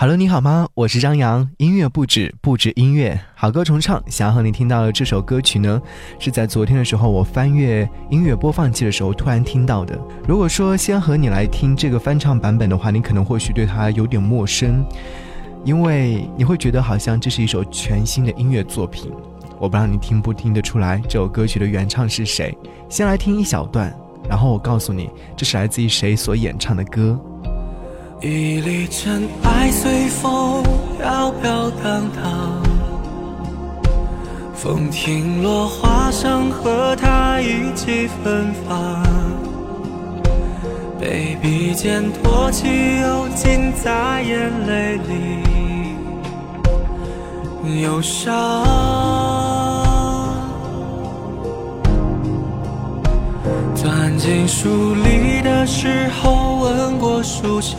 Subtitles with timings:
[0.00, 0.68] Hello，你好吗？
[0.74, 4.00] 我是张扬，音乐不止，不止音乐，好歌重唱。
[4.06, 5.82] 想要和你听到的这首歌曲呢，
[6.20, 9.98] 是在昨天的时候，我翻阅音乐播放器的时候突然听到的。
[10.28, 14.86] 如果说先和你来听这个翻唱版本的话，你可能或许对它有点陌生，
[15.64, 19.10] 因为你会觉得好像这是一首全新的音乐作品。
[19.58, 22.56] 我不知道你听不听得出来这首歌曲的原唱是谁。
[22.88, 23.92] 先来听一小段，
[24.28, 27.20] 然后我告诉你这是来自于谁所演唱的歌。
[28.20, 30.64] 一粒尘埃随风
[30.98, 32.60] 飘飘荡荡，
[34.52, 39.04] 风停落，花香和它一起芬芳。
[41.00, 42.66] 被笔尖托起，
[43.00, 45.44] 又浸在眼泪里，
[47.82, 48.66] 忧伤。
[53.76, 57.76] 钻进书里的时候，吻过书香，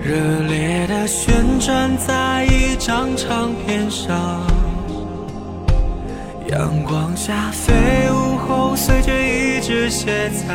[0.00, 0.14] 热
[0.46, 4.40] 烈的旋转在一张唱片上，
[6.48, 7.72] 阳光下飞
[8.12, 10.54] 舞后，随着一直写在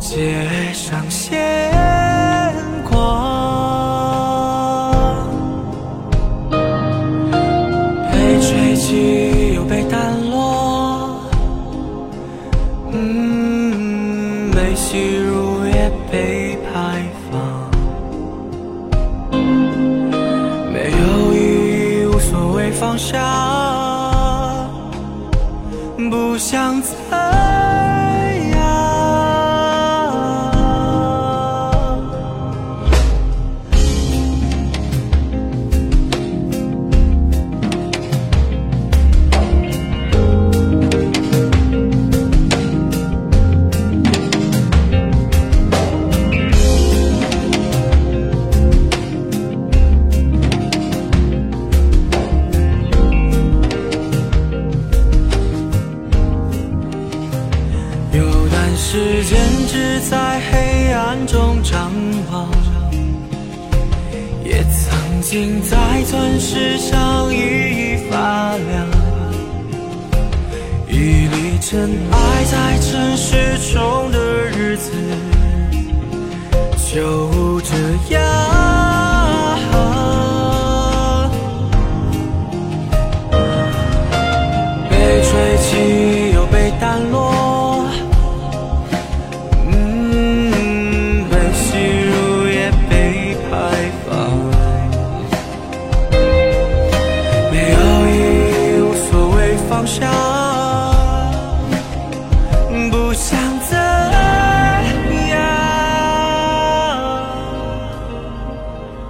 [0.00, 1.70] 街上写
[22.78, 23.18] 方向，
[26.10, 27.75] 不想再
[58.88, 59.36] 时间
[59.66, 61.90] 只在黑暗中张
[62.30, 62.48] 望，
[64.44, 67.36] 也曾经在钻石上熠
[67.74, 68.86] 熠发亮。
[70.88, 74.18] 一粒尘埃在尘世中的
[74.56, 74.92] 日子，
[76.94, 78.25] 就这样。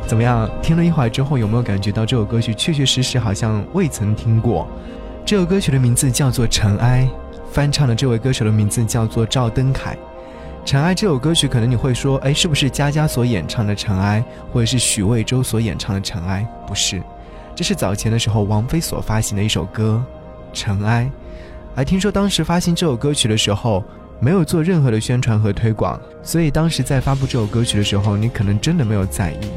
[0.07, 0.49] 怎么样？
[0.63, 4.69] 听了一会儿之后，有没有感觉到这首歌曲确确实实好像未曾听过？
[5.25, 7.09] 这首歌曲的名字叫做《尘埃》，
[7.53, 9.95] 翻唱的这位歌手的名字叫做赵登凯。
[10.65, 16.47] 《尘埃》这首歌曲，可能你会说，哎，是不是佳佳所演唱的《尘埃》，或者是许魏洲所演唱的《尘埃》？
[16.69, 17.03] 不是，
[17.57, 20.01] 这是早前的时候王菲所发行的一首歌
[20.57, 21.05] 《尘埃》。
[21.75, 23.83] 而听说当时发行这首歌曲的时候，
[24.21, 29.51] 没有做任何的宣传和推广，所以当时在发布这首歌曲的时候，你可能真的没有在意。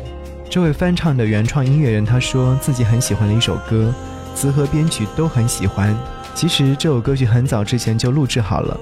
[0.50, 3.94] 这位翻唱的原创音乐人，他说自己很喜欢的一首歌，
[4.34, 5.96] 词和编曲都很喜欢。
[6.34, 8.76] 其实这首歌曲很早之前就录制好了，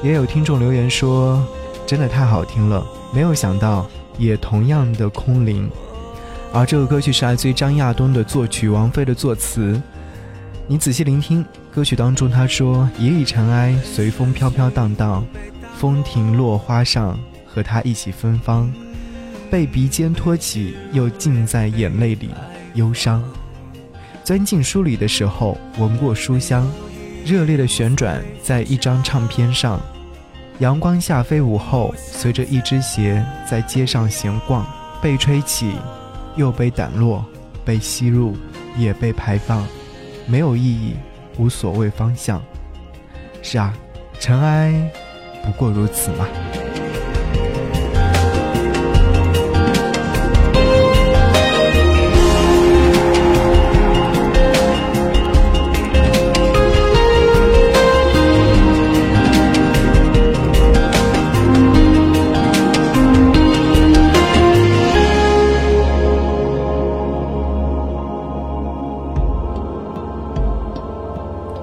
[0.00, 1.44] 也有听众留言说，
[1.84, 3.84] 真的太好听了，没有想到
[4.16, 5.68] 也同样的空灵。
[6.52, 9.80] 而这首歌曲是来自于张亚东的作曲，王菲的作词。
[10.68, 15.26] 你仔细聆听歌曲当中，他说：“一粒尘埃随风飘飘荡荡，
[15.78, 18.72] 风停落花上，和他一起芬芳。”
[19.50, 22.30] 被鼻尖托起，又浸在眼泪里，
[22.74, 23.22] 忧伤。
[24.22, 26.70] 钻进书里的时候，闻过书香，
[27.24, 29.80] 热烈的旋转在一张唱片上。
[30.58, 34.66] 阳光下飞舞后，随着一只鞋在街上闲逛，
[35.00, 35.72] 被吹起，
[36.36, 37.24] 又被掸落，
[37.64, 38.36] 被吸入，
[38.76, 39.66] 也被排放，
[40.26, 40.94] 没有意义，
[41.38, 42.42] 无所谓方向。
[43.40, 43.72] 是啊，
[44.18, 44.90] 尘埃
[45.44, 46.26] 不过如此嘛。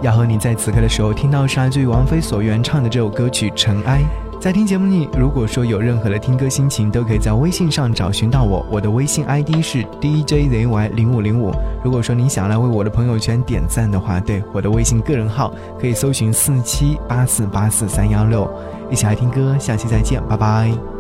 [0.05, 4.01] 要和你在此刻的时候听到是来自于王菲所原唱的这首歌曲《尘埃》。
[4.39, 11.51] 在听节目里，如果说有任何的听歌心情，都可以在微信上找寻到我，我的微信 ID 是 DJZY 零五零五。
[11.83, 18.47] 如果说你想来为我的朋友圈点赞的话，对我的微信个人号可以搜寻四七八四八四三幺六，
[18.91, 20.94] 一起来听歌，下期再见，拜拜。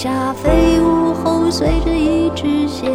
[0.00, 2.86] 下飞舞后随着一只鞋